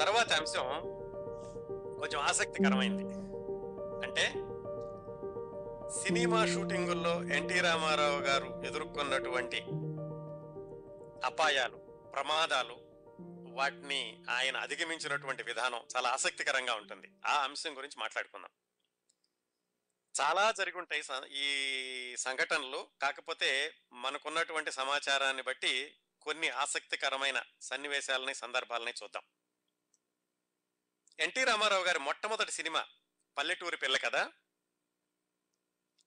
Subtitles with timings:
[0.00, 0.64] తర్వాత అంశం
[2.00, 3.04] కొంచెం ఆసక్తికరమైంది.
[4.06, 4.32] అంటే
[6.02, 9.60] సినిమా షూటింగుల్లో ఎన్టీ రామారావు గారు ఎదుర్కొన్నటువంటి
[11.26, 11.76] అపాయాలు
[12.12, 12.76] ప్రమాదాలు
[13.54, 17.10] వాటిని ఆయన అధిగమించినటువంటి విధానం చాలా ఆసక్తికరంగా ఉంటుంది.
[17.26, 18.50] ఆ అంశం గురించి మాట్లాడుకుందాం.
[20.20, 22.86] చాలా జరిగి ఉంటాయి స- ఈ సంఘటనలు.
[23.02, 29.22] కాకపోతే మనకున్నటువంటి సమాచారాన్ని బట్టి కొన్ని ఆసక్తికరమైన సన్నివేశాలని సందర్భాలని చూద్దాం.
[31.20, 32.86] ఎన్టీ రామారావు గారి మొట్టమొదటి సినిమా
[33.38, 34.32] పల్లెటూరి పిల్ల కదా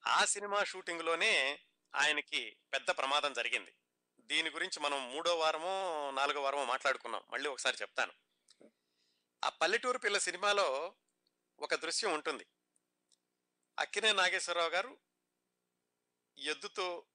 [0.08, 1.60] ఆ సినిమా షూటింగ్లోనే
[1.96, 3.74] ఆయనకి పెద్ద ప్రమాదం జరిగింది.
[4.20, 7.24] దీని గురించి మనం మూడో వారమో నాలుగో వారమో మాట్లాడుకున్నాం.
[7.32, 8.14] మళ్ళీ ఒకసారి చెప్తాను.
[9.44, 10.96] ఆ పల్లెటూరు పిల్ల సినిమాలో
[11.60, 12.46] ఒక దృశ్యం ఉంటుంది.
[13.80, 14.98] అక్కినే నాగేశ్వరరావు గారు
[16.38, 17.06] ఎద్దుతో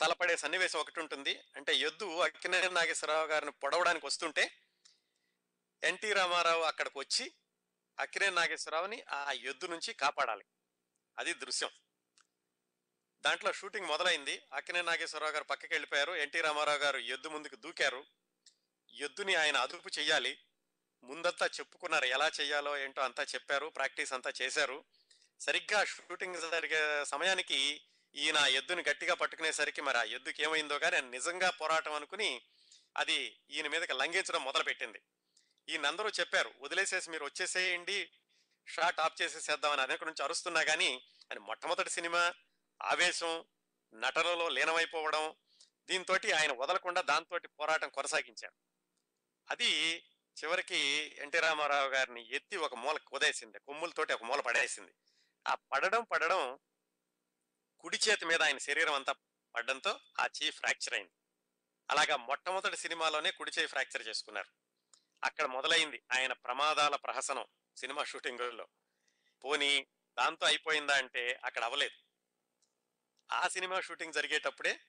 [0.00, 1.40] తలపడే సన్నివేశం ఒకటి ఉంటుంది.
[1.56, 4.60] అంటే ఎద్దు అక్కినే నాగేశ్వరరావు గారిని పొడవడానికి వస్తుంటే
[5.84, 7.32] ఎన్టీ రామారావు అక్కడికి వచ్చి
[7.98, 10.44] అక్కినే నాగేశ్వరరావుని ఆ ఎద్దు నుంచి కాపాడాలి.
[11.18, 11.70] అది దృశ్యం.
[13.20, 14.42] దాంట్లో షూటింగ్ మొదలైంది.
[14.52, 18.04] అక్కినే నాగేశ్వరరావు గారు పక్కకి వెళ్ళిపోయారు ఎన్టీ రామారావు గారు ఎద్దు ముందుకు దూకారు.
[18.94, 20.38] ఎద్దుని ఆయన అదుపు చెయ్యాలి.
[21.04, 22.04] ముందంతా చెప్పుకున్నారు.
[22.04, 23.66] ఎలా చేయాలో ఏంటో అంతా చెప్పారు.
[23.66, 24.84] ప్రాక్టీస్ అంతా చేశారు.
[25.40, 27.82] సరిగ్గా షూటింగ్ జరిగే సమయానికి
[28.14, 32.42] ఈయన ఆ ఎద్దుని గట్టిగా పట్టుకునేసరికి మరి ఆ ఎద్దుకి ఏమైందో కానీ ఆయన నిజంగా పోరాటం అనుకుని
[32.96, 35.02] అది ఈయన మీదకి లంఘించడం మొదలుపెట్టింది.
[35.68, 38.12] ఈయనందరూ చెప్పారు వదిలేసేసి మీరు వచ్చేసేయండి
[38.66, 42.34] షాట్ ఆఫ్ చేసేసేద్దామని అనేక నుంచి అరుస్తున్నా కానీ అని మొట్టమొదటి సినిమా
[42.82, 43.44] ఆవేశం
[43.94, 45.34] నటనలో లీనమైపోవడం
[45.86, 48.54] దీంతో ఆయన వదలకుండా దాంతో పోరాటం కొనసాగించారు.
[49.50, 49.98] అది
[50.44, 50.76] చివరికి
[51.18, 54.92] ఎన్టీ రామారావు గారిని ఎత్తి ఒక మూల కుదేసింది కొమ్ములతోటి ఒక మూల పడేసింది.
[55.48, 56.58] ఆ పడడం పడడం
[57.80, 59.14] కుడి చేతి మీద ఆయన శరీరం అంతా
[59.54, 61.12] పడడంతో ఆ చెయ్యి ఫ్రాక్చర్ అయింది.
[61.90, 64.67] అలాగా మొట్టమొదటి సినిమాలోనే కుడి చేయి ఫ్రాక్చర్ చేసుకున్నారు.
[65.22, 68.68] అక్కడ మొదలైంది ఆయన ప్రమాదాల ప్రహసనం సినిమా షూటింగుల్లో.
[69.44, 69.86] పోనీ
[70.16, 71.96] దాంతో అయిపోయిందా అంటే అక్కడ అవ్వలేదు.
[73.30, 74.80] ఆ సినిమా షూటింగ్ జరిగేటప్పుడే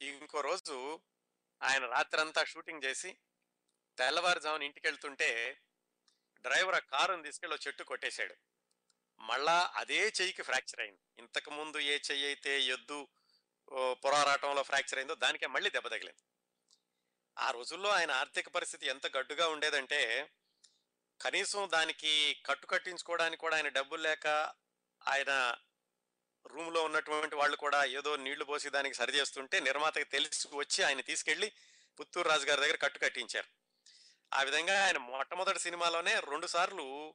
[0.00, 1.02] ఇంకో రోజు
[1.62, 3.18] ఆయన రాత్రంతా షూటింగ్ చేసి
[3.98, 5.60] తెల్లవారుజామున ఇంటికి వెళ్తుంటే
[6.44, 8.34] డ్రైవర్ ఆ కారుని తీసుకెళ్ళి చెట్టు కొట్టేశాడు.
[9.20, 11.00] మళ్ళా అదే చెయ్యికి ఫ్రాక్చర్ అయింది.
[11.18, 13.08] ఇంతకు ముందు ఏ చెయ్యి అయితే ఎద్దు
[13.68, 16.22] ఓ, పోరాటంలో ఫ్రాక్చర్ అయిందో దానికే మళ్ళీ దెబ్బ తగిలింది.
[17.38, 20.30] ఆ రోజుల్లో ఆయన ఆర్థిక పరిస్థితి ఎంత గడ్డుగా ఉండేదంటే
[21.20, 24.26] కనీసం దానికి కట్టు కట్టించుకోవడానికి కూడా ఆయన డబ్బులు లేక
[25.06, 25.56] ఆయన
[26.46, 31.52] రూమ్లో ఉన్నటువంటి వాళ్ళు కూడా ఏదో నీళ్ళు పోసి దానికి సరి చేస్తుంటే నిర్మాతకి తెలిసి వచ్చి ఆయన తీసుకెళ్ళి
[32.00, 33.48] పుత్తూరు రాజు గారి దగ్గర కట్టు కట్టించారు.
[34.32, 37.14] ఆ విధంగా ఆయన మొట్టమొదటి సినిమాలోనే రెండు సార్లు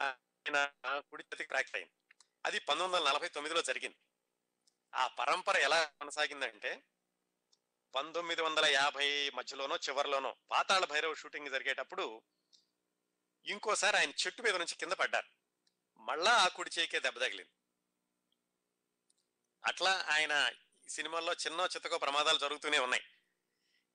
[0.00, 0.72] ఆయన
[1.10, 1.92] కుడి చేతికి ఫ్రాక్చర్ అయింది.
[2.46, 3.96] అది పంతొమ్మిది వందల నలభై తొమ్మిదిలో జరిగింది.
[4.94, 6.82] ఆ పరంపర ఎలా కొనసాగిందంటే
[7.94, 12.22] పంతొమ్మిది వందల యాభై మధ్యలోనో చివరిలోనో పాతాళ భైరవ షూటింగ్ జరిగేటప్పుడు
[13.46, 15.26] ఇంకోసారి ఆయన చెట్టు మీద నుంచి కింద పడ్డారు.
[16.00, 17.50] మళ్ళా ఆ కుడి చేయికే దెబ్బ తగిలింది.
[19.64, 20.52] అట్లా ఆయన
[20.86, 23.02] ఈ సినిమాల్లో చిన్న చితకో ప్రమాదాలు జరుగుతూనే ఉన్నాయి.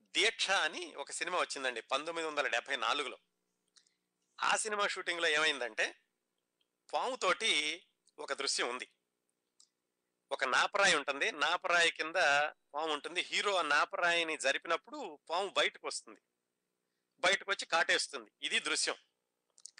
[0.02, 3.18] దీక్ష అని ఒక సినిమా వచ్చిందండి పంతొమ్మిది వందల డెబ్బై నాలుగులో.
[4.42, 6.02] ఆ సినిమా షూటింగ్లో ఏమైందంటే
[6.94, 7.84] పాముతోటి
[8.20, 8.90] ఒక దృశ్యం ఉంది.
[10.32, 11.32] ఒక నాపరాయి ఉంటుంది.
[11.32, 12.16] నాపరాయి కింద
[12.74, 13.22] పాము ఉంటుంది.
[13.22, 16.22] హీరో ఆ నాపరాయిని జరిపినప్పుడు పాము బయటకు వస్తుంది
[17.20, 18.32] బయటకు వచ్చి కాటేస్తుంది.
[18.42, 18.96] ఇది దృశ్యం.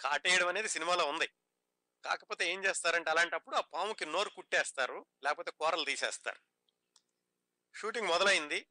[0.00, 1.28] కాటేయడం అనేది సినిమాలో ఉంది.
[2.04, 5.06] కాకపోతే ఏం చేస్తారంటే అలాంటప్పుడు ఆ పాముకి నోరు కుట్టేస్తారు.
[5.24, 6.40] లేకపోతే కూరలు తీసేస్తారు.
[7.74, 8.66] షూటింగ్ మొదలైంది.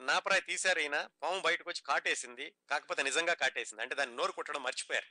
[0.00, 1.08] నాపరాయి తీశారు ఈయన.
[1.22, 2.54] పాము బయటకు వచ్చి కాటేసింది.
[2.70, 3.82] కాకపోతే నిజంగా కాటేసింది.
[3.82, 5.06] అంటే దాన్ని నోరు కుట్టడం మర్చిపోయారు.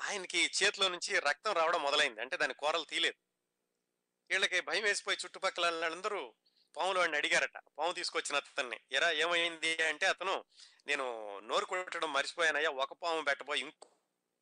[0.00, 2.20] ఆయనకి చేతిలో నుంచి రక్తం రావడం మొదలైంది.
[2.20, 3.35] అంటే దాని కూరలు తీలేదు
[4.30, 6.34] వీళ్ళకి భయం వేసిపోయి చుట్టుపక్కల వాళ్ళందరూ
[6.76, 7.58] పాములు వాడిని అడిగారట.
[7.58, 8.80] పాము తీసుకొచ్చిన అతన్ని.
[8.92, 9.82] ఎరా ఏమైంది?
[9.82, 10.44] అంటే అతను
[10.86, 13.88] నేను నోరు కొట్టడం మర్చిపోయానయ్యా ఒక పాము పెట్టబోయి ఇంకో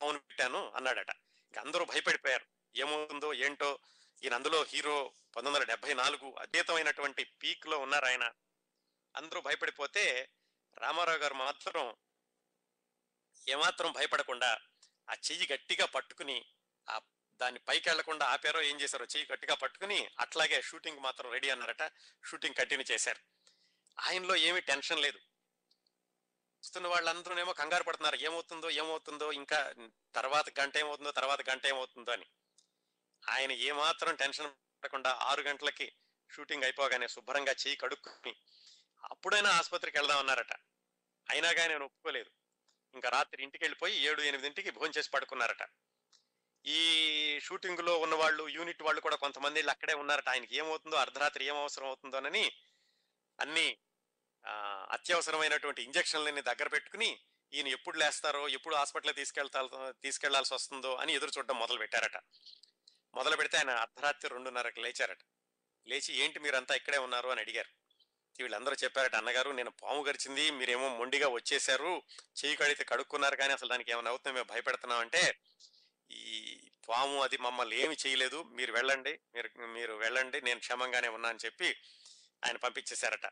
[0.02, 1.10] పామును పెట్టాను అన్నాడట.
[1.50, 2.46] ఇక అందరూ భయపడిపోయారు.
[2.76, 3.78] ఏమవుతుందో ఏంటో
[4.22, 8.32] ఈయన అందులో హీరో పంతొమ్మిది వందల డెబ్బై నాలుగు అద్భుతమైనటువంటి పీక్లో ఉన్నారు ఆయన.
[9.16, 10.28] అందరూ భయపడిపోతే
[10.78, 11.96] రామారావు గారు మాత్రం
[13.48, 14.58] ఏమాత్రం భయపడకుండా
[15.10, 16.44] ఆ చెయ్యి గట్టిగా పట్టుకుని
[16.90, 17.00] ఆ
[17.40, 21.82] దాన్ని పైకి వెళ్ళకుండా ఆపారో ఏం చేశారో చెయ్యి గట్టిగా పట్టుకుని అట్లాగే షూటింగ్ మాత్రం రెడీ అన్నారట.
[22.30, 23.20] షూటింగ్ కంటిన్యూ చేశారు.
[24.00, 25.18] ఆయనలో ఏమీ టెన్షన్ లేదు.
[26.64, 28.16] వస్తున్న వాళ్ళందరూనేమో కంగారు పడుతున్నారు.
[28.16, 29.74] ఏమవుతుందో ఏమవుతుందో ఇంకా
[30.14, 32.26] తర్వాత గంట ఏమవుతుందో తర్వాత గంట ఏమవుతుందో అని.
[33.28, 35.92] ఆయన ఏమాత్రం టెన్షన్ పడకుండా ఆరు గంటలకి
[36.34, 38.36] షూటింగ్ అయిపోగానే శుభ్రంగా చేయి కడుక్కుని
[39.10, 40.52] అప్పుడైనా ఆసుపత్రికి వెళ్దాం అన్నారట.
[41.30, 42.30] అయినా కానీ నేను ఒప్పుకోలేదు.
[42.94, 45.62] ఇంకా రాత్రి ఇంటికి వెళ్ళిపోయి ఏడు ఎనిమిదింటికి భోజనం చేసి పడుకున్నారట.
[46.66, 50.28] ఈ షూటింగ్లో ఉన్న వాళ్ళు యూనిట్ వాళ్ళు కూడా కొంతమంది అక్కడే ఉన్నారట.
[50.28, 52.52] ఆయనకి ఏమవుతుందో అర్ధరాత్రి ఏం అవసరం అవుతుందోనని
[53.40, 53.78] అన్ని
[54.90, 57.20] అత్యవసరమైనటువంటి ఇంజక్షన్లని దగ్గర పెట్టుకుని
[57.52, 59.60] ఈయన ఎప్పుడు లేస్తారో ఎప్పుడు హాస్పిటల్ తీసుకెళ్తా
[60.02, 62.16] తీసుకెళ్ళాల్సి వస్తుందో అని ఎదురు చూడడం మొదలు పెట్టారట
[63.14, 65.18] మొదలు పెడితే ఆయన అర్ధరాత్రి రెండున్నరకు లేచారట.
[65.86, 67.70] లేచి ఏంటి మీరంతా ఇక్కడే ఉన్నారు అని అడిగారు.
[68.40, 72.02] వీళ్ళందరూ చెప్పారట అన్నగారు నేను పాము గరిచింది మీరేమో మొండిగా వచ్చేసారు
[72.38, 75.38] చేయి కడితే కడుక్కున్నారు కానీ అసలు దానికి ఏమైనా అవుతుందో మేము భయపెడుతున్నాం అంటే
[76.14, 78.42] ఈ పాము అది మమ్మల్ని ఏమి చేయలేదు.
[78.42, 79.18] మీరు వెళ్ళండి.
[79.34, 80.42] మీరు మీరు వెళ్ళండి.
[80.42, 81.76] నేను క్షేమంగానే ఉన్నా అని చెప్పి
[82.46, 83.26] ఆయన పంపించేశారట.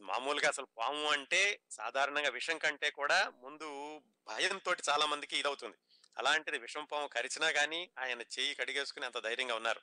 [0.00, 5.76] మామూలుగా అసలు పాము అంటే సాధారణంగా విషం కంటే కూడా ముందు భయంతో చాలా మందికి ఇదవుతుంది.
[6.18, 9.80] అలాంటిది విషం పాము కరిచినా కానీ ఆయన చేయి కడిగేసుకుని అంత ధైర్యంగా ఉన్నారు.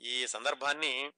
[0.00, 1.12] ఈ సందర్భాన్ని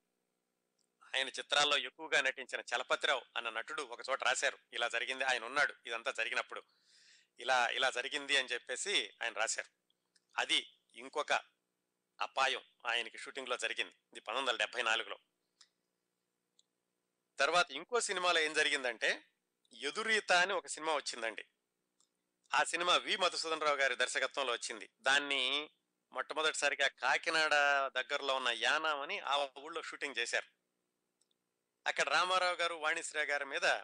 [1.17, 4.59] ఆయన చిత్రాల్లో ఎక్కువగా నటించిన చలపతిరావు అన్న నటుడు ఒక చోట రాశారు.
[4.73, 5.25] ఇలా జరిగింది.
[5.25, 5.75] ఆయన ఉన్నాడు.
[5.87, 6.63] ఇదంతా జరిగినప్పుడు.
[7.41, 9.88] ఇలా ఇలా జరిగింది అని చెప్పేసి ఆయన రాశారు.
[10.39, 11.33] అది ఇంకొక
[12.21, 13.93] అపాయం ఆయనకి షూటింగ్లో జరిగింది.
[14.13, 15.19] ఇది పంతొమ్మిది వందల డెబ్బై నాలుగులో.
[17.39, 19.27] తర్వాత ఇంకో సినిమాలో ఏం జరిగిందంటే
[19.73, 21.45] ఎదురీత అని ఒక సినిమా వచ్చిందండి.
[22.55, 24.91] ఆ సినిమా వి మధుసూదన్ రావు గారి దర్శకత్వంలో వచ్చింది.
[25.03, 25.71] దాన్ని
[26.13, 27.51] మొట్టమొదటిసారిగా కాకినాడ
[27.87, 30.47] దగ్గరలో ఉన్న యానాం అని ఆ ఊళ్ళో షూటింగ్ చేశారు.
[31.87, 33.81] అక్కడ రామారావు గారు వాణిశ్రీ గారి మీద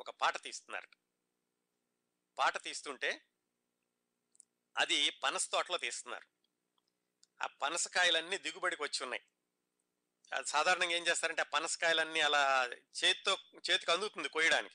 [0.00, 0.88] ఒక పాట తీస్తున్నారు
[2.38, 3.24] పాట తీస్తుంటే
[4.78, 6.26] అది పనస తోటలో తీస్తున్నారు.
[7.42, 9.22] ఆ పనసకాయలన్నీ దిగుబడికి వచ్చి ఉన్నాయి.
[10.32, 12.70] అది సాధారణంగా ఏం చేస్తారంటే ఆ పనసకాయలన్నీ అలా
[13.04, 13.38] చేతితో
[13.70, 14.74] చేతికి అందుతుంది కోయడానికి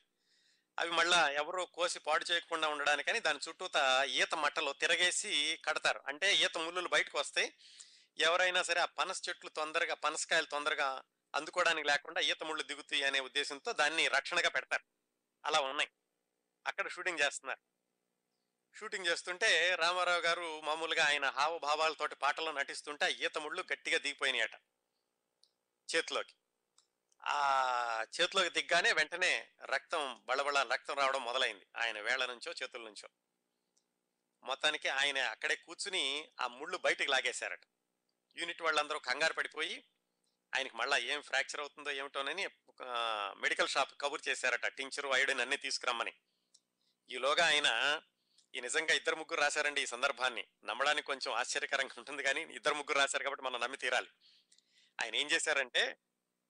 [0.80, 6.02] అవి మళ్ళా ఎవరో కోసి పాడు చేయకుండా ఉండడానికని దాని చుట్టూత ఈత మట్టలో తిరగేసి కడతారు.
[6.08, 7.54] అంటే ఈత ముళ్ళులు బయటకు వస్తాయి.
[8.18, 11.04] ఎవరైనా సరే ఆ పనస చెట్లు తొందరగా పనసకాయలు తొందరగా
[11.36, 14.84] అందుకోవడానికి లేకుండా ఈత ముళ్ళు దిగుతాయి అనే ఉద్దేశంతో దాన్ని రక్షణగా పెడతారు.
[15.46, 15.90] అలా ఉన్నాయి.
[16.68, 17.77] అక్కడ షూటింగ్ చేస్తున్నారు.
[18.80, 24.54] షూటింగ్ చేస్తుంటే రామారావు గారు మామూలుగా ఆయన హావభావాలతోటి పాటలో నటిస్తుంటే ఈత ముళ్ళు గట్టిగా దిగిపోయినాయట
[25.96, 26.34] చేతిలోకి.
[27.26, 31.66] ఆ చేతిలోకి దిగ్గానే వెంటనే రక్తం బళబళ రక్తం రావడం మొదలైంది.
[31.78, 33.10] ఆయన వేళ్ళ నుంచో చేతుల నుంచో.
[34.44, 37.62] మొత్తానికి ఆయన అక్కడే కూర్చుని ఆ ముళ్ళు బయటికి లాగేశారట.
[38.38, 39.84] యూనిట్ వాళ్ళందరూ కంగారు పడిపోయి
[40.56, 42.84] ఆయనకి మళ్ళీ ఏం ఫ్రాక్చర్ అవుతుందో ఏమిటోనని ఒక
[43.38, 44.68] మెడికల్ షాప్ కబుర్ చేశారట.
[44.68, 46.14] టించరు ఐడిన్ అన్ని తీసుకురమ్మని.
[47.10, 48.02] ఈలోగా ఆయన
[48.56, 50.48] ఈ నిజంగా ఇద్దరు ముగ్గురు రాశారండి ఈ సందర్భాన్ని.
[50.64, 54.08] నమ్మడానికి కొంచెం ఆశ్చర్యకరంగా ఉంటుంది కానీ ఇద్దరు ముగ్గురు రాశారు కాబట్టి మనం నమ్మి తీరాలి.
[55.02, 55.98] ఆయన ఏం చేశారంటే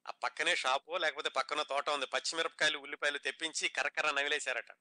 [0.08, 2.06] ఆ పక్కనే షాపు లేకపోతే పక్కన తోట ఉంది.
[2.06, 4.72] పచ్చిమిరపకాయలు ఉల్లిపాయలు తెప్పించి కరకర నవిలేశారట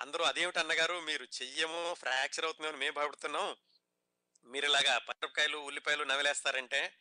[0.00, 3.56] అందరూ అదేమిటి అన్నగారు మీరు చెయ్యము ఫ్రాక్చర్ అవుతుందని మేము భయపడుతున్నాం.
[4.46, 6.94] మీరు ఇలాగా పచ్చిమిరపకాయలు ఉల్లిపాయలు నవిలేస్తారంటే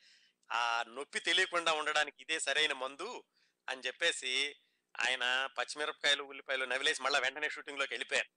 [0.52, 3.24] ఆ నొప్పి తెలియకుండా ఉండడానికి ఇదే సరైన మందు
[3.70, 4.56] అని చెప్పేసి
[5.00, 8.30] ఆయన పచ్చిమిరపకాయలు ఉల్లిపాయలు నవిలేసి మళ్ళీ వెంటనే షూటింగ్లోకి వెళ్ళిపోయారు.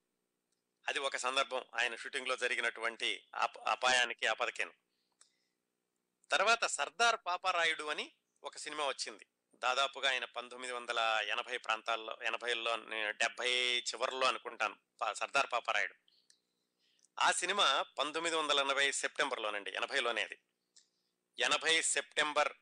[0.89, 1.65] అది ఒక సందర్భం.
[1.75, 4.73] ఆయన షూటింగ్లో జరిగినటువంటి అప- అపాయానికి ఆపదకేను.
[6.31, 8.13] తర్వాత సర్దార్ పాపారాయుడు అని
[8.45, 9.27] ఒక సినిమా వచ్చింది.
[9.55, 12.77] దాదాపుగా ఆయన పంతొమ్మిది వందల ఎనభై ప్రాంతాల్లో ఎనభైలో
[13.11, 14.77] డెబ్బై చివరిలో అనుకుంటాను
[15.15, 15.95] సర్దార్ పాపారాయుడు.
[17.21, 20.39] ఆ సినిమా పంతొమ్మిది వందల ఎనభై సెప్టెంబర్లోనండి ఎనభైలోనే అది.
[21.39, 22.53] ఎనభై సెప్టెంబర్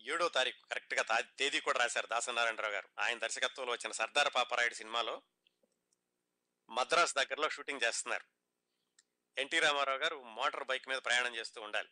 [0.00, 2.88] ఏడో తారీఖు కరెక్ట్గా తేదీ కూడా రాశారు దాసనారాయణరావు గారు.
[2.98, 5.22] ఆయన దర్శకత్వంలో వచ్చిన సర్దార్ పాపారాయుడు సినిమాలో
[6.72, 8.24] మద్రాస్ దగ్గరలో షూటింగ్ చేస్తున్నారు.
[9.40, 11.88] ఎన్టీ రామారావు గారు మోటార్ బైక్ మీద ప్రయాణం చేస్తూ ఉండాలి.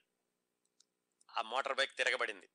[1.38, 2.50] ఆ మోటార్ బైక్ తిరగబడింది.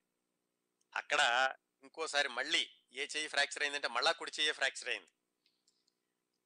[0.95, 5.07] అక్కడ ఇంకోసారి మళ్ళీ ఏ చెయ్యి ఫ్రాక్చర్ అయిందంటే మళ్ళా కుడి చెయ్యి ఫ్రాక్చర్ అయింది.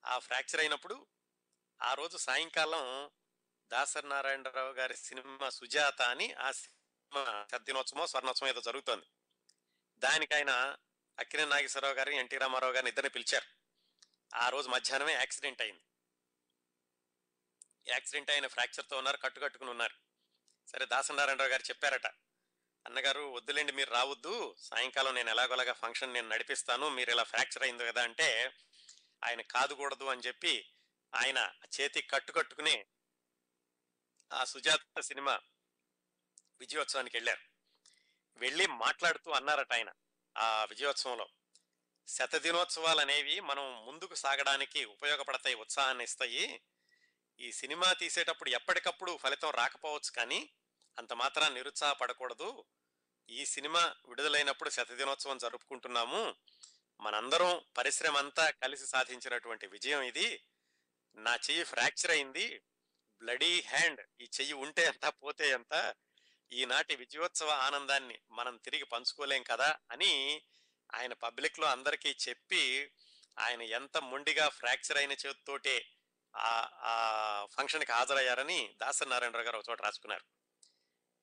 [0.05, 1.07] ఆ ఫ్రాక్చర్ అయినప్పుడు
[1.81, 3.11] ఆ రోజు సాయంకాలం
[3.67, 9.05] దాసరి నారాయణరావు గారి సినిమా సుజాత అని ఆ సినిమా దినోత్సవం స్వర్ణోత్సవం ఏదో జరుగుతోంది.
[9.97, 10.77] దానికి ఆయన
[11.19, 13.58] అక్కినే నాగేశ్వరరావు గారిని ఎన్టీ రామారావు గారిని ఇద్దరిని పిలిచారు.
[14.35, 15.83] ఆ రోజు మధ్యాహ్నమే యాక్సిడెంట్ అయింది.
[17.87, 19.95] యాక్సిడెంట్ అయిన ఫ్రాక్చర్తో ఉన్నారు కట్టుకట్టుకుని ఉన్నారు.
[20.67, 22.05] సరే దాసనారాయణరావు గారు చెప్పారట
[22.85, 24.55] అన్నగారు వద్దులేండి మీరు రావద్దు.
[24.59, 26.89] సాయంకాలం నేను ఎలాగోలాగా ఫంక్షన్ నేను నడిపిస్తాను.
[26.89, 28.57] మీరు ఇలా ఫ్రాక్చర్ అయింది కదా అంటే
[29.23, 30.73] ఆయన కాదుకూడదు అని చెప్పి
[31.15, 32.85] ఆయన చేతి కట్టు కట్టుకుని
[34.33, 35.39] ఆ సుజాత సినిమా
[36.59, 37.41] విజయోత్సవానికి వెళ్ళారు.
[38.37, 39.91] వెళ్ళి మాట్లాడుతూ అన్నారట ఆయన
[40.37, 41.29] ఆ విజయోత్సవంలో.
[42.09, 46.61] శతదినోత్సవాలు అనేవి మనం ముందుకు సాగడానికి ఉపయోగపడతాయి ఉత్సాహాన్ని ఇస్తాయి
[47.39, 50.49] ఈ సినిమా తీసేటప్పుడు ఎప్పటికప్పుడు ఫలితం రాకపోవచ్చు కానీ
[50.99, 52.65] అంత మాత్రం నిరుత్సాహపడకూడదు.
[53.29, 56.35] ఈ సినిమా విడుదలైనప్పుడు శతదినోత్సవం జరుపుకుంటున్నాము.
[56.99, 60.43] మనందరం పరిశ్రమ అంతా కలిసి సాధించినటువంటి విజయం ఇది.
[61.15, 62.63] నా చెయ్యి ఫ్రాక్చర్ అయింది.
[63.21, 65.95] బ్లడీ హ్యాండ్ ఈ చెయ్యి ఉంటే ఎంత పోతే ఎంత
[66.51, 70.43] ఈనాటి విజయోత్సవ ఆనందాన్ని మనం తిరిగి పంచుకోలేం కదా అని
[70.95, 72.91] ఆయన పబ్లిక్లో అందరికీ చెప్పి
[73.39, 75.85] ఆయన ఎంత మొండిగా ఫ్రాక్చర్ అయిన చేతితోటే
[76.35, 80.23] ఆ ఫంక్షన్కి హాజరయ్యారని దాసనారాయణరావు గారు ఒక చోట రాసుకున్నారు.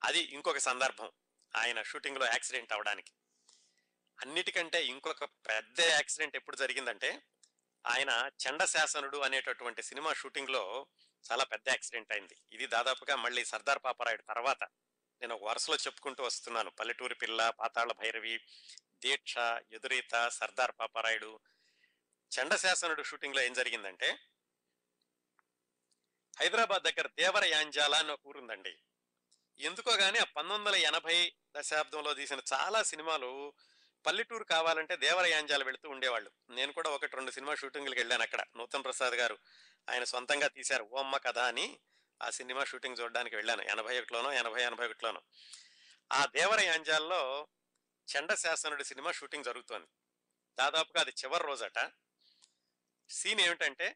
[0.03, 1.11] అది ఇంకొక సందర్భం
[1.55, 3.11] ఆయన షూటింగ్లో యాక్సిడెంట్ అవడానికి.
[4.21, 7.21] అన్నిటికంటే ఇంకొక పెద్ద యాక్సిడెంట్ ఎప్పుడు జరిగిందంటే
[7.87, 10.87] ఆయన చండశాసనుడు అనేటటువంటి సినిమా షూటింగ్లో
[11.31, 12.37] చాలా పెద్ద యాక్సిడెంట్ అయింది.
[12.51, 14.63] ఇది దాదాపుగా మళ్ళీ సర్దార్ పాపరాయుడు తర్వాత.
[15.21, 16.69] నేను ఒక వరుసలో చెప్పుకుంటూ వస్తున్నాను.
[16.69, 18.39] పల్లెటూరి పిల్ల పాతాళ భైరవి
[19.03, 19.37] దీక్ష
[19.71, 21.39] ఎదురీత సర్దార్ పాపారాయుడు
[22.39, 24.19] చండశాసనుడు షూటింగ్లో ఏం జరిగిందంటే
[26.39, 28.79] హైదరాబాద్ దగ్గర దేవర యాంజాల అని ఒక ఊరుందండి
[29.59, 33.53] ఎందుకోగానే ఆ పంతొమ్మిది వందల ఎనభై దశాబ్దంలో తీసిన చాలా సినిమాలు
[34.05, 36.31] పల్లెటూరు కావాలంటే దేవర యాంజాలు వెళుతూ ఉండేవాళ్ళు.
[36.49, 38.43] నేను కూడా ఒకటి రెండు సినిమా షూటింగ్లకు వెళ్ళాను అక్కడ.
[38.57, 39.37] నూతన్ ప్రసాద్ గారు
[39.89, 41.79] ఆయన సొంతంగా తీశారు ఓమ్మ కథ అని
[42.21, 43.61] ఆ సినిమా షూటింగ్ చూడడానికి వెళ్ళాను.
[43.61, 45.21] ఎనభై ఒకటిలోనో ఎనభై ఎనభై ఒకటిలోనో.
[46.13, 47.47] ఆ దేవర యాంజాల్లో
[48.15, 49.87] చండశాసనుడి సినిమా షూటింగ్ జరుగుతోంది.
[50.59, 51.91] దాదాపుగా అది చివరి రోజట.
[53.09, 53.95] సీన్ ఏమిటంటే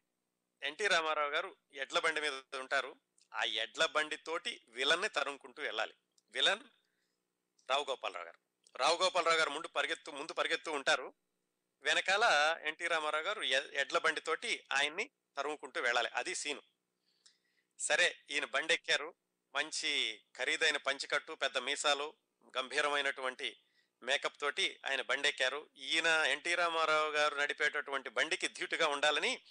[0.62, 2.96] ఎన్టీ రామారావు గారు ఎడ్ల బండి మీద ఉంటారు.
[3.34, 5.94] ఆ ఎడ్ల బండితోటి విలన్ని తరుముకుంటూ వెళ్ళాలి.
[6.30, 6.60] విలన్
[7.70, 8.38] రావు గోపాలరావు గారు.
[8.76, 11.14] రావు గోపాలరావు గారు ముందు పరిగెత్తు ముందు పరిగెత్తు ఉంటారు.
[11.82, 16.08] వెనకాల ఎన్టీ రామారావు గారు ఎ- ఎడ్ల బండితోటి ఆయన్ని తరుముకుంటూ వెళ్ళాలి.
[16.14, 16.62] అది సీను.
[17.78, 19.14] సరే ఈయన బండి ఎక్కారు
[19.54, 22.14] మంచి ఖరీదైన పంచికట్టు పెద్ద మీసాలు
[22.58, 23.60] గంభీరమైనటువంటి
[24.02, 25.70] మేకప్ తోటి ఆయన బండెక్కారు.
[25.76, 29.42] ఈయన ఎన్టీ రామారావు గారు నడిపేటటువంటి బండికి ధీటుగా ఉండాలని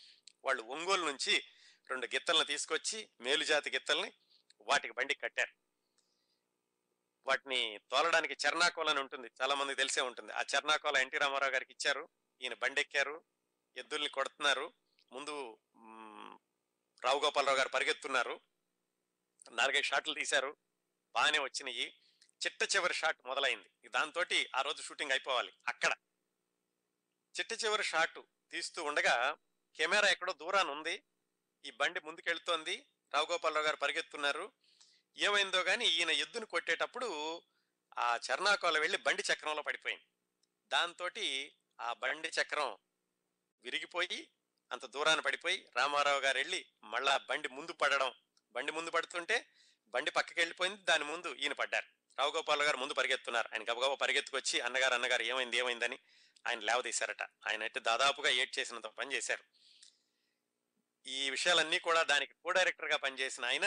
[0.46, 1.43] వాళ్ళు ఒంగోలు నుంచి
[1.89, 4.12] రెండు గిత్తలను తీసుకొచ్చి మేలుజాతి గిత్తల్ని
[4.62, 5.51] వాటికి బండికి కట్టారు.
[7.27, 9.31] వాటిని తోలడానికి చర్నాకోల అని ఉంటుంది.
[9.41, 10.34] చాలా మంది తెలిసే ఉంటుంది.
[10.34, 12.10] ఆ చర్నాకోల ఎన్టీ రామారావు గారికి ఇచ్చారు.
[12.41, 13.24] ఈయన బండెక్కారు.
[13.77, 14.74] ఎద్దుల్ని కొడుతున్నారు.
[15.12, 15.58] ముందు
[17.03, 18.39] రావు గోపాలరావు గారు పరిగెత్తున్నారు.
[19.51, 20.58] నాలుగైదు షాట్లు తీశారు.
[21.15, 21.96] బాగానే వచ్చినాయి.
[22.45, 23.89] చిట్ట చివరి షాట్ మొదలైంది.
[23.89, 25.53] దాంతో ఆ రోజు షూటింగ్ అయిపోవాలి.
[25.67, 25.95] అక్కడ.
[27.39, 28.19] చిట్ట చివరి షాట్
[28.51, 29.38] తీస్తూ ఉండగా
[29.75, 31.03] కెమెరా ఎక్కడో దూరాన ఉంది.
[31.65, 32.86] ఈ బండి ముందుకెళ్తోంది.
[33.13, 34.51] రావుగోపాలరావు గారు పరిగెత్తున్నారు.
[35.17, 37.41] ఏమైందో కానీ ఈయన ఎద్దును కొట్టేటప్పుడు
[37.98, 40.03] ఆ చర్నాకోల వెళ్ళి బండి చక్రంలో పడిపోయింది.
[40.71, 41.10] దాంతో
[41.81, 42.77] ఆ బండి చక్రం
[43.63, 44.29] విరిగిపోయి
[44.71, 48.13] అంత దూరాన పడిపోయి రామారావు గారు వెళ్ళి మళ్ళా బండి ముందు పడడం.
[48.51, 49.50] బండి ముందు పడుతుంటే
[49.88, 52.00] బండి పక్కకి వెళ్ళిపోయింది దాని ముందు ఈయన పడ్డారు.
[52.19, 53.49] రావు గోపాల్ గారు ముందు పరిగెత్తున్నారు.
[53.53, 55.99] ఆయన గబగబా పరిగెత్తుకొచ్చి అన్నగారు అన్నగారు ఏమైంది ఏమైందని?
[56.47, 57.21] ఆయన లేవదీశారట.
[57.21, 59.43] ఆయన అయితే దాదాపుగా ఏడ్ చేసినంత పని చేశారు.
[61.07, 63.65] ఈ విషయాలన్నీ కూడా దానికి కో డైరెక్టర్గా పనిచేసిన ఆయన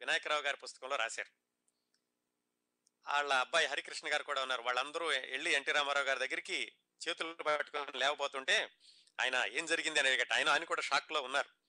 [0.00, 1.30] వినాయకరావు గారి పుస్తకంలో రాశారు.
[3.10, 4.62] వాళ్ళ అబ్బాయి హరికృష్ణ గారు కూడా ఉన్నారు.
[4.62, 6.72] వాళ్ళందరూ వెళ్ళి ఎన్టీ రామారావు గారి దగ్గరికి
[7.08, 8.70] చేతులు పట్టుకొని లేకపోతుంటే
[9.20, 10.00] ఆయన ఏం జరిగింది?
[10.00, 11.63] అని అడిగట ఆయన ఆయన కూడా షాక్లో ఉన్నారు.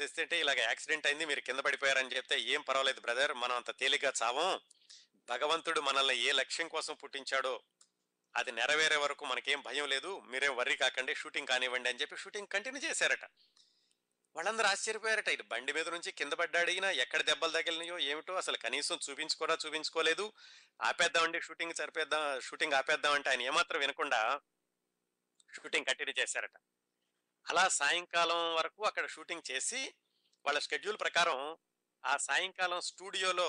[0.00, 4.60] చేస్తుంటే ఇలాగ యాక్సిడెంట్ అయింది మీరు కింద పడిపోయారని చెప్తే ఏం పర్వాలేదు బ్రదర్ మనం అంత తేలిగ్గా చావం.
[5.28, 7.62] భగవంతుడు మనల్ని ఏ లక్ష్యం కోసం పుట్టించాడో
[8.36, 10.18] అది నెరవేరే వరకు మనకేం భయం లేదు.
[10.18, 13.24] మీరేం వర్రీ కాకండి షూటింగ్ కానివ్వండి అని చెప్పి షూటింగ్ కంటిన్యూ చేశారట.
[14.36, 19.58] వాళ్ళందరూ ఆశ్చర్యపోయారట ఇటు బండి మీద నుంచి కింద పడ్డాడిగినా ఎక్కడ దెబ్బలు తగిలినాయో ఏమిటో అసలు కనీసం చూపించుకోరా
[19.66, 20.32] చూపించుకోలేదు.
[20.82, 24.40] ఆపేద్దామండి షూటింగ్ సరిపేద్దాం షూటింగ్ ఆపేద్దామంటే ఆయన ఏమాత్రం వినకుండా
[25.56, 26.56] షూటింగ్ కంటిన్యూ చేశారట.
[27.46, 29.80] అలా సాయంకాలం వరకు అక్కడ షూటింగ్ చేసి
[30.44, 31.38] వాళ్ళ షెడ్యూల్ ప్రకారం
[32.04, 33.48] ఆ సాయంకాలం స్టూడియోలో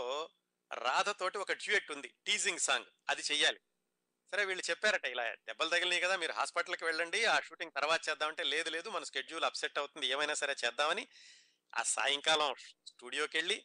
[0.71, 3.59] రాధతోటి ఒక డ్యూయెట్ ఉంది టీజింగ్ సాంగ్ అది చెయ్యాలి.
[4.33, 8.69] సరే వీళ్ళు చెప్పారట ఇలా దెబ్బలు తగిలినాయి కదా మీరు హాస్పిటల్కి వెళ్ళండి ఆ షూటింగ్ తర్వాత చేద్దామంటే లేదు
[8.69, 11.07] లేదు మన స్కెడ్యూల్ అప్సెట్ అవుతుంది ఏమైనా సరే చేద్దామని.
[11.73, 12.55] ఆ సాయంకాలం
[12.87, 13.57] స్టూడియోకి వెళ్ళి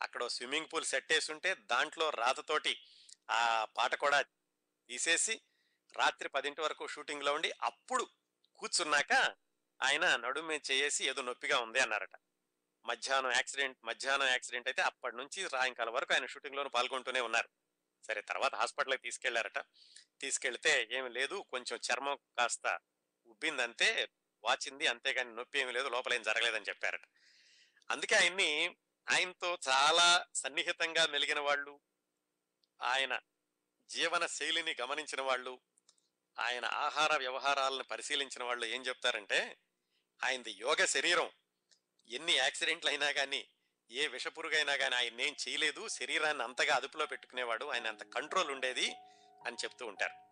[0.00, 2.74] అక్కడ స్విమ్మింగ్ పూల్ సెట్ వేసి ఉంటే దాంట్లో రాతతోటి
[3.30, 4.18] ఆ పాట కూడా
[4.90, 5.34] తీసేసి
[5.94, 8.04] రాత్రి పదింటి వరకు షూటింగ్లో ఉండి అప్పుడు
[8.58, 9.12] కూర్చున్నాక
[9.82, 12.16] ఆయన నడుము మీద చేసి ఏదో నొప్పిగా ఉంది అన్నారట.
[12.86, 17.48] మధ్యాహ్నం యాక్సిడెంట్ మధ్యాహ్నం యాక్సిడెంట్ అయితే అప్పటి నుంచి సాయంకాలం వరకు ఆయన షూటింగ్లోనూ పాల్గొంటూనే ఉన్నారు.
[18.06, 19.58] సరే తర్వాత హాస్పిటల్కి తీసుకెళ్ళారట.
[20.20, 22.78] తీసుకెళ్తే ఏమి లేదు కొంచెం చర్మం కాస్త
[23.26, 24.08] ఉబ్బిందంతే
[24.44, 27.02] వాచింది అంతేగాని నొప్పి ఏమి లేదు లోపల ఏం జరగలేదని చెప్పారట.
[27.90, 28.76] అందుకే ఆయన్ని
[29.10, 31.80] ఆయనతో చాలా సన్నిహితంగా మెలిగిన వాళ్ళు
[32.82, 33.20] ఆయన
[33.88, 35.60] జీవన శైలిని గమనించిన వాళ్ళు
[36.38, 39.58] ఆయన ఆహార వ్యవహారాలను పరిశీలించిన వాళ్ళు ఏం చెప్తారంటే
[40.24, 41.30] ఆయనది యోగ శరీరం.
[42.10, 43.44] ఎన్ని యాక్సిడెంట్లు అయినా కానీ
[43.90, 45.88] ఏ విషపురుగైనా కానీ ఆయన ఏం చేయలేదు.
[45.88, 47.64] శరీరాన్ని అంతగా అదుపులో పెట్టుకునేవాడు.
[47.64, 48.96] ఆయన అంత కంట్రోల్ ఉండేది
[49.46, 50.26] అని చెప్తూ ఉంటారు.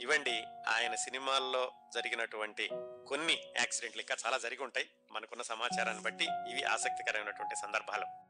[0.00, 2.70] ఇవండి ఆయన సినిమాల్లో జరిగినటువంటి
[3.08, 4.00] కొన్ని యాక్సిడెంట్లు.
[4.00, 4.90] ఇంకా చాలా జరిగి ఉంటాయి.
[5.10, 8.23] మనకున్న సమాచారాన్ని బట్టి ఇవి ఆసక్తికరమైనటువంటి సందర్భాలు.